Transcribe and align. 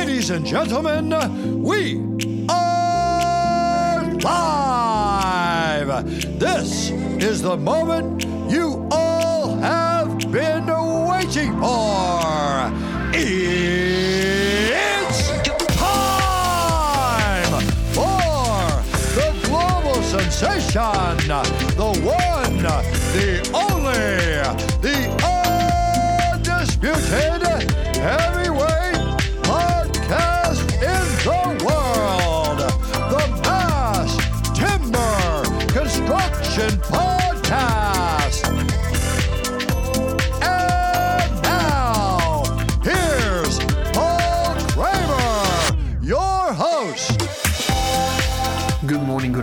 Ladies 0.00 0.30
and 0.30 0.46
gentlemen, 0.46 1.10
we 1.62 2.00
are 2.48 4.02
live. 4.14 5.88
This 6.38 6.88
is 7.22 7.42
the 7.42 7.58
moment 7.58 8.24
you 8.50 8.88
all 8.90 9.56
have 9.56 10.18
been 10.32 10.64
waiting 11.06 11.52
for. 11.60 12.72
It's 13.12 13.52
time 15.76 17.52
for 17.92 18.82
the 19.14 19.28
global 19.44 20.00
sensation, 20.02 21.28
the 21.76 21.92
one, 22.02 22.56
the 23.12 23.28
only, 23.52 24.16
the 24.80 24.96
undisputed 26.32 27.42
heavyweight 27.98 28.39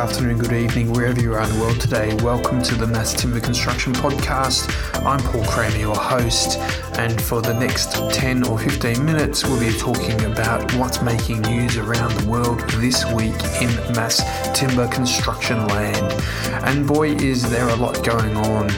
afternoon, 0.00 0.38
good 0.38 0.54
evening, 0.54 0.90
wherever 0.90 1.20
you 1.20 1.34
are 1.34 1.42
in 1.42 1.52
the 1.52 1.60
world 1.60 1.78
today. 1.78 2.14
Welcome 2.22 2.62
to 2.62 2.74
the 2.74 2.86
Mass 2.86 3.12
Timber 3.12 3.38
Construction 3.38 3.92
Podcast. 3.92 4.66
I'm 5.04 5.20
Paul 5.20 5.44
Kramer, 5.44 5.76
your 5.76 5.94
host, 5.94 6.58
and 6.98 7.20
for 7.20 7.42
the 7.42 7.52
next 7.52 7.92
10 8.14 8.46
or 8.46 8.58
15 8.58 9.04
minutes, 9.04 9.44
we'll 9.44 9.60
be 9.60 9.76
talking 9.76 10.24
about 10.24 10.74
what's 10.76 11.02
making 11.02 11.42
news 11.42 11.76
around 11.76 12.18
the 12.18 12.26
world 12.30 12.60
this 12.80 13.04
week 13.12 13.36
in 13.60 13.68
mass 13.92 14.22
timber 14.58 14.88
construction 14.88 15.66
land. 15.66 16.24
And 16.64 16.88
boy, 16.88 17.10
is 17.16 17.50
there 17.50 17.68
a 17.68 17.76
lot 17.76 18.02
going 18.02 18.38
on. 18.38 18.70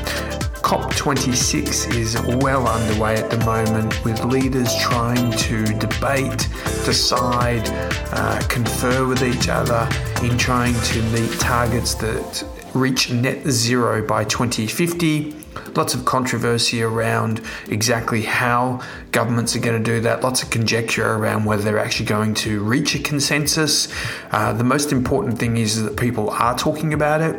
COP26 0.72 1.94
is 1.94 2.18
well 2.42 2.66
underway 2.66 3.16
at 3.16 3.28
the 3.28 3.36
moment 3.44 4.02
with 4.06 4.24
leaders 4.24 4.74
trying 4.80 5.30
to 5.32 5.64
debate, 5.64 6.48
decide, 6.86 7.68
uh, 8.10 8.40
confer 8.48 9.06
with 9.06 9.22
each 9.22 9.50
other 9.50 9.86
in 10.22 10.38
trying 10.38 10.72
to 10.72 11.02
meet 11.10 11.30
targets 11.38 11.92
that 11.96 12.42
reach 12.72 13.12
net 13.12 13.46
zero 13.48 14.00
by 14.00 14.24
2050. 14.24 15.36
Lots 15.76 15.92
of 15.92 16.06
controversy 16.06 16.82
around 16.82 17.42
exactly 17.68 18.22
how 18.22 18.80
governments 19.10 19.54
are 19.54 19.60
going 19.60 19.76
to 19.76 19.84
do 19.84 20.00
that. 20.00 20.22
Lots 20.22 20.42
of 20.42 20.48
conjecture 20.48 21.06
around 21.06 21.44
whether 21.44 21.62
they're 21.62 21.78
actually 21.78 22.06
going 22.06 22.32
to 22.36 22.64
reach 22.64 22.94
a 22.94 22.98
consensus. 22.98 23.92
Uh, 24.30 24.54
the 24.54 24.64
most 24.64 24.90
important 24.90 25.38
thing 25.38 25.58
is 25.58 25.82
that 25.82 25.98
people 25.98 26.30
are 26.30 26.56
talking 26.56 26.94
about 26.94 27.20
it 27.20 27.36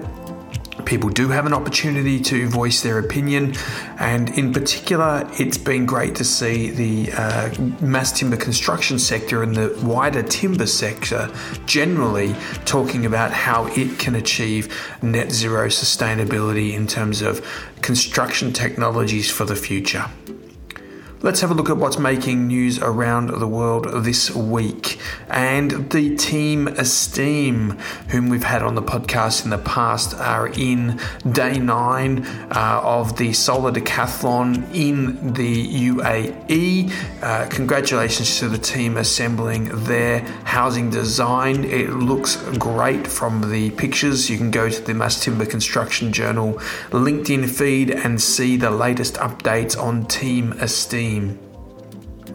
people 0.86 1.10
do 1.10 1.30
have 1.30 1.46
an 1.46 1.54
opportunity 1.54 2.20
to 2.22 2.48
voice 2.50 2.82
their 2.82 3.00
opinion, 3.00 3.56
and 4.00 4.30
in 4.38 4.54
particular, 4.54 5.28
it's 5.40 5.58
been 5.58 5.86
great 5.86 6.16
to 6.16 6.24
see 6.24 6.70
the 6.70 7.12
uh, 7.14 7.54
mass 7.82 8.12
timber 8.18 8.38
construction 8.38 9.00
sector 9.00 9.44
and 9.44 9.56
the 9.56 9.78
wider 9.84 10.24
timber 10.24 10.68
sector 10.68 11.30
generally 11.66 12.36
talking 12.66 13.06
about 13.06 13.32
how 13.32 13.68
it 13.68 14.00
can 14.00 14.16
achieve 14.16 14.74
net 15.02 15.32
zero 15.32 15.68
sustainability 15.68 16.74
in 16.74 16.88
terms 16.88 17.22
of 17.22 17.46
construction 17.82 18.54
technologies 18.54 19.30
for 19.30 19.46
the 19.46 19.56
future. 19.56 20.06
Let's 21.24 21.40
have 21.40 21.52
a 21.52 21.54
look 21.54 21.70
at 21.70 21.78
what's 21.78 21.98
making 21.98 22.48
news 22.48 22.80
around 22.80 23.30
the 23.30 23.48
world 23.48 23.86
this 24.04 24.30
week. 24.30 25.00
And 25.30 25.90
the 25.90 26.18
team 26.18 26.68
Esteem, 26.68 27.78
whom 28.10 28.28
we've 28.28 28.44
had 28.44 28.62
on 28.62 28.76
the 28.76 28.82
podcast 28.82 29.46
in 29.46 29.50
the 29.50 29.58
past, 29.58 30.14
are 30.16 30.50
in 30.50 31.00
day 31.32 31.60
nine 31.60 32.26
uh, 32.52 32.82
of 32.84 33.16
the 33.16 33.32
Solar 33.32 33.72
Decathlon 33.72 34.70
in 34.76 35.32
the 35.32 35.92
UAE. 35.92 36.92
Uh, 37.22 37.48
congratulations 37.48 38.40
to 38.40 38.50
the 38.50 38.58
team 38.58 38.98
assembling 38.98 39.86
their 39.86 40.20
housing 40.44 40.90
design. 40.90 41.64
It 41.64 41.92
looks 41.92 42.36
great 42.58 43.08
from 43.08 43.50
the 43.50 43.72
pictures. 43.72 44.30
You 44.30 44.38
can 44.38 44.52
go 44.52 44.68
to 44.68 44.82
the 44.82 44.94
Mass 44.94 45.24
Timber 45.24 45.46
Construction 45.46 46.12
Journal 46.12 46.56
LinkedIn 46.90 47.50
feed 47.50 47.92
and 47.92 48.22
see 48.22 48.58
the 48.58 48.72
latest 48.72 49.14
updates 49.14 49.82
on 49.82 50.06
Team 50.08 50.52
Esteem 50.60 51.13
team 51.14 51.53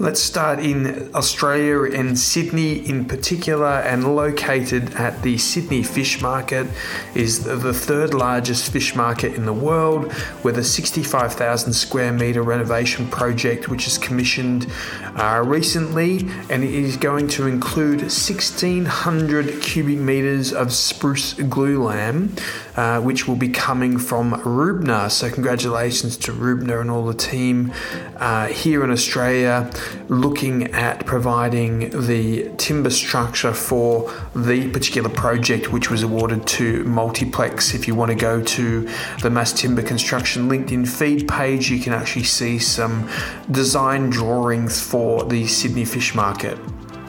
Let's 0.01 0.21
start 0.21 0.61
in 0.61 1.13
Australia 1.13 1.83
and 1.93 2.17
Sydney 2.17 2.89
in 2.89 3.05
particular, 3.05 3.81
and 3.81 4.15
located 4.15 4.95
at 4.95 5.23
the 5.23 5.37
Sydney 5.39 5.83
Fish 5.83 6.23
Market, 6.23 6.69
is 7.17 7.43
the 7.43 7.75
third 7.75 8.15
largest 8.15 8.71
fish 8.71 8.95
market 8.95 9.35
in 9.35 9.45
the 9.45 9.53
world, 9.53 10.15
with 10.45 10.57
a 10.57 10.63
65,000 10.63 11.73
square 11.73 12.13
metre 12.13 12.45
renovation 12.45 13.09
project 13.09 13.69
which 13.69 13.89
is 13.89 13.99
commissioned 13.99 14.71
uh, 15.17 15.43
recently, 15.45 16.21
and 16.49 16.63
it 16.63 16.73
is 16.73 16.97
going 16.97 17.27
to 17.31 17.49
include 17.49 18.03
1,600 18.03 19.61
cubic 19.61 19.99
metres 19.99 20.53
of 20.53 20.73
spruce 20.73 21.35
glulam, 21.35 22.41
uh, 22.77 23.01
which 23.01 23.27
will 23.27 23.35
be 23.35 23.49
coming 23.49 23.99
from 23.99 24.35
Rubner. 24.45 25.11
So, 25.11 25.29
congratulations 25.29 26.17
to 26.19 26.33
Rubner 26.33 26.81
and 26.81 26.89
all 26.89 27.05
the 27.05 27.15
team 27.15 27.73
uh, 28.17 28.47
here 28.47 28.85
in 28.85 28.93
Australia 28.93 29.69
looking 30.09 30.73
at 30.73 31.07
providing 31.07 31.91
the 32.07 32.51
timber 32.57 32.91
structure 32.91 33.53
for 33.53 34.13
the 34.35 34.71
particular 34.71 35.09
project, 35.09 35.73
which 35.73 35.91
was 35.91 36.03
awarded 36.03 36.47
to 36.47 36.85
Multiplex. 36.85 37.75
If 37.75 37.87
you 37.87 37.95
want 37.95 38.11
to 38.11 38.17
go 38.17 38.43
to 38.43 38.89
the 39.23 39.31
Mass 39.31 39.53
Timber 39.53 39.83
Construction 39.83 40.49
LinkedIn 40.49 40.89
feed 40.89 41.29
page, 41.29 41.71
you 41.71 41.81
can 41.81 41.93
actually 41.93 42.25
see 42.25 42.59
some 42.59 43.09
design 43.51 44.11
drawings 44.11 44.81
for 44.81 45.25
the 45.25 45.47
Sydney 45.47 45.85
Fish 45.85 46.15
Market. 46.15 46.59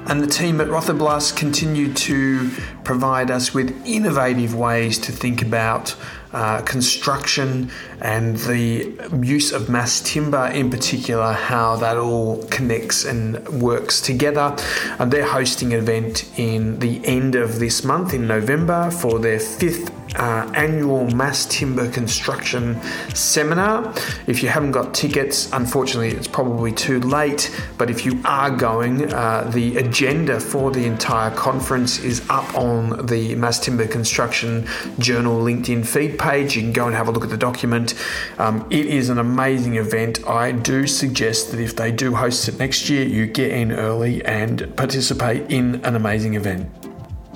And 0.08 0.22
the 0.22 0.28
team 0.28 0.60
at 0.60 0.68
Rothoblaas 0.68 1.36
continue 1.36 1.94
to 1.94 2.50
provide 2.84 3.30
us 3.30 3.54
with 3.54 3.76
innovative 3.86 4.56
ways 4.56 4.98
to 5.00 5.12
think 5.12 5.42
about 5.42 5.96
uh, 6.32 6.62
construction 6.62 7.72
and 8.02 8.38
the 8.38 8.96
use 9.22 9.52
of 9.52 9.70
mass 9.70 10.00
timber 10.02 10.48
in 10.48 10.70
particular, 10.70 11.34
how 11.34 11.76
that 11.78 11.98
all 11.98 12.44
connects 12.48 13.06
and 13.06 13.48
works 13.62 14.02
together. 14.02 14.56
And 15.00 15.12
they're 15.12 15.26
hosting 15.26 15.74
an 15.74 15.80
event 15.80 16.30
in 16.38 16.80
the 16.80 17.06
end 17.06 17.36
of 17.36 17.60
this 17.60 17.84
month 17.84 18.14
in 18.14 18.28
November 18.28 18.92
for 18.92 19.20
their 19.20 19.40
fifth 19.40 19.92
uh, 20.16 20.52
annual 20.56 21.10
mass 21.12 21.46
timber 21.46 21.90
construction 21.92 22.82
seminar. 23.14 23.94
If 24.28 24.42
you 24.44 24.50
haven't 24.50 24.72
got 24.72 24.94
tickets, 24.94 25.52
unfortunately, 25.54 26.10
it's 26.10 26.28
probably 26.28 26.72
too 26.72 27.00
late. 27.00 27.56
But 27.78 27.90
if 27.90 28.06
you 28.06 28.22
are 28.26 28.50
going, 28.50 29.14
uh, 29.14 29.50
the 29.54 29.78
agenda 29.78 30.40
for 30.40 30.72
the 30.72 30.86
entire 30.86 31.32
conference 31.32 32.00
is 32.00 32.28
up 32.30 32.54
on 32.56 33.06
the 33.06 33.36
Mass 33.36 33.60
Timber 33.60 33.88
Construction 33.88 34.68
Journal 34.98 35.40
LinkedIn 35.42 35.86
feed 35.86 36.18
page. 36.18 36.56
You 36.56 36.62
can 36.64 36.74
go 36.74 36.88
and 36.88 36.96
have 36.96 37.08
a 37.08 37.12
look 37.12 37.24
at 37.24 37.30
the 37.30 37.38
document. 37.38 37.96
Um, 38.38 38.66
it 38.70 38.86
is 38.86 39.10
an 39.10 39.20
amazing 39.20 39.76
event. 39.76 40.26
I 40.28 40.52
do 40.52 40.88
suggest 40.88 41.52
that 41.52 41.60
if 41.60 41.76
they 41.76 41.92
do 41.92 42.16
host 42.16 42.48
it 42.48 42.60
next 42.60 42.90
year, 42.90 43.04
you 43.04 43.26
get 43.28 43.52
in 43.52 43.72
early 43.72 44.24
and 44.26 44.76
participate 44.76 45.52
in 45.52 45.84
an 45.86 45.96
amazing 45.96 46.36
event. 46.36 46.89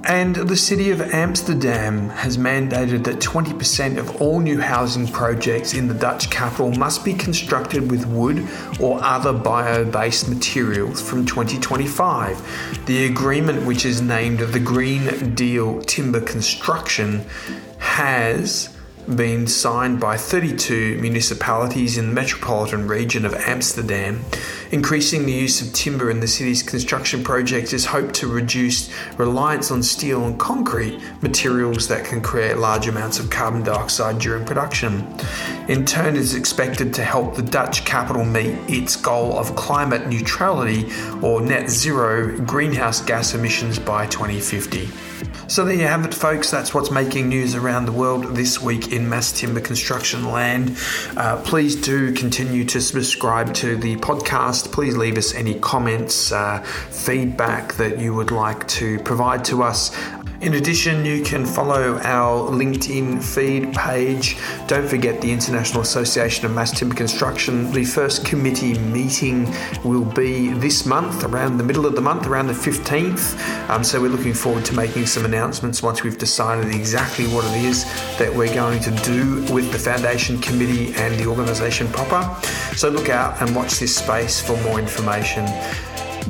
And 0.06 0.36
the 0.36 0.58
city 0.58 0.92
of 0.92 1.00
Amsterdam 1.00 2.10
has 2.10 2.38
mandated 2.38 3.06
that 3.06 3.20
20% 3.20 3.98
of 3.98 4.22
all 4.22 4.42
new 4.42 4.60
housing 4.60 5.08
projects 5.08 5.74
in 5.74 5.88
the 5.88 5.94
Dutch 5.94 6.30
capital 6.30 6.72
must 6.72 7.06
be 7.06 7.14
constructed 7.14 7.90
with 7.90 8.06
wood 8.08 8.46
or 8.82 9.02
other 9.02 9.32
bio 9.32 9.86
based 9.86 10.28
materials 10.28 11.02
from 11.02 11.26
2025. 11.26 12.86
The 12.86 13.06
agreement, 13.06 13.66
which 13.66 13.86
is 13.86 14.02
named 14.02 14.40
the 14.40 14.60
Green 14.60 15.34
Deal 15.36 15.82
Timber 15.84 16.20
Construction, 16.20 17.26
has 17.78 18.76
been 19.16 19.48
signed 19.48 20.00
by 20.00 20.18
32 20.18 20.98
municipalities 21.02 21.98
in 21.98 22.08
the 22.08 22.14
metropolitan 22.14 22.88
region 22.88 23.26
of 23.26 23.34
Amsterdam. 23.34 24.24
Increasing 24.72 25.26
the 25.26 25.32
use 25.32 25.62
of 25.62 25.74
timber 25.74 26.10
in 26.10 26.20
the 26.20 26.28
city's 26.28 26.64
construction 26.64 27.24
projects 27.24 27.74
is 27.74 27.86
hoped 27.86 28.16
to 28.16 28.28
reduce 28.28 28.92
reliance 29.18 29.72
on 29.72 29.84
steel 29.84 30.26
and 30.26 30.40
concrete, 30.40 31.00
materials 31.22 31.88
that 31.88 32.06
can 32.06 32.22
create 32.22 32.58
large 32.58 32.88
amounts 32.88 33.20
of 33.20 33.30
carbon 33.30 33.64
dioxide 33.64 34.20
during 34.20 34.46
production. 34.46 35.06
In 35.68 35.86
turn, 35.86 36.16
it 36.16 36.20
is 36.22 36.36
expected 36.36 36.94
to 36.96 37.04
help 37.04 37.36
the 37.36 37.44
Dutch 37.44 37.86
capital 37.86 38.26
meet 38.26 38.58
its 38.68 38.96
goal 38.96 39.38
of 39.38 39.56
climate 39.56 40.08
neutrality 40.08 40.90
or 41.22 41.42
net 41.42 41.70
zero 41.70 42.38
greenhouse 42.40 43.02
gas 43.02 43.34
emissions 43.34 43.80
by 43.80 44.08
2050. 44.08 45.13
So 45.48 45.66
there 45.66 45.76
you 45.76 45.88
have 45.88 46.06
it, 46.06 46.14
folks. 46.14 46.50
That's 46.50 46.74
what's 46.74 46.90
making 46.90 47.28
news 47.28 47.54
around 47.54 47.86
the 47.86 47.92
world 47.92 48.36
this 48.36 48.62
week 48.62 48.92
in 48.94 49.10
mass 49.10 49.32
timber 49.32 49.60
construction 49.60 50.32
land. 50.32 50.78
Uh, 51.18 51.42
please 51.44 51.76
do 51.76 52.14
continue 52.14 52.64
to 52.66 52.80
subscribe 52.80 53.54
to 53.56 53.76
the 53.76 53.98
podcast. 53.98 54.72
Please 54.72 54.96
leave 54.96 55.18
us 55.18 55.36
any 55.36 55.60
comments, 55.60 56.32
uh, 56.32 56.62
feedback 56.90 57.74
that 57.74 58.00
you 58.00 58.14
would 58.14 58.32
like 58.32 58.68
to 58.70 59.00
provide 59.00 59.44
to 59.46 59.64
us. 59.64 59.92
In 60.44 60.56
addition, 60.56 61.06
you 61.06 61.24
can 61.24 61.46
follow 61.46 61.98
our 62.00 62.52
LinkedIn 62.52 63.24
feed 63.24 63.74
page. 63.74 64.36
Don't 64.68 64.86
forget 64.86 65.22
the 65.22 65.32
International 65.32 65.82
Association 65.82 66.46
of 66.46 66.52
Mass 66.52 66.78
Timber 66.78 66.96
Construction. 66.96 67.72
The 67.72 67.86
first 67.86 68.26
committee 68.26 68.78
meeting 68.78 69.50
will 69.86 70.04
be 70.04 70.50
this 70.50 70.86
month, 70.86 71.24
around 71.24 71.60
the 71.60 71.64
middle 71.64 71.86
of 71.86 71.96
the 71.96 72.02
month, 72.02 72.28
around 72.28 72.48
the 72.48 72.54
15th. 72.54 73.40
Um, 73.70 73.86
so 73.86 74.02
we're 74.02 74.10
looking 74.10 74.34
forward 74.34 74.66
to 74.66 74.76
making 74.76 75.06
some 75.06 75.24
announcements 75.24 75.82
once 75.82 76.04
we've 76.04 76.18
decided 76.18 76.76
exactly 76.76 77.26
what 77.28 77.46
it 77.46 77.64
is 77.64 77.86
that 78.18 78.30
we're 78.36 78.54
going 78.54 78.82
to 78.82 78.92
do 78.98 79.46
with 79.54 79.72
the 79.72 79.80
Foundation 79.80 80.38
Committee 80.40 80.94
and 80.96 81.18
the 81.18 81.26
organisation 81.26 81.88
proper. 81.88 82.22
So 82.76 82.90
look 82.90 83.08
out 83.08 83.42
and 83.42 83.56
watch 83.56 83.80
this 83.80 83.96
space 83.96 84.42
for 84.42 84.62
more 84.64 84.78
information. 84.78 85.46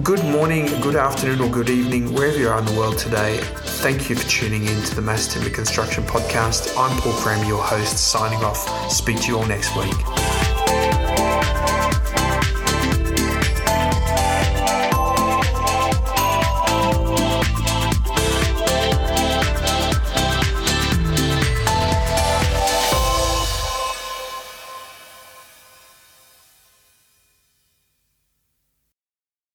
Good 0.04 0.24
morning, 0.26 0.66
good 0.82 0.96
afternoon, 0.96 1.42
or 1.42 1.50
good 1.50 1.72
evening, 1.72 2.14
wherever 2.14 2.38
you 2.38 2.50
are 2.50 2.60
in 2.60 2.66
the 2.66 2.74
world 2.74 3.00
today. 3.00 3.44
Thank 3.84 4.10
you 4.10 4.16
for 4.16 4.26
tuning 4.30 4.64
in 4.64 4.82
to 4.84 4.96
the 4.96 5.02
Mass 5.02 5.28
Timber 5.28 5.50
Construction 5.50 6.06
Podcast. 6.06 6.74
I'm 6.78 6.98
Paul 7.02 7.12
Kramer, 7.16 7.44
your 7.44 7.62
host, 7.62 7.98
signing 7.98 8.42
off. 8.42 8.90
Speak 8.90 9.20
to 9.24 9.28
you 9.28 9.38
all 9.38 9.46
next 9.46 9.76
week. 9.76 9.92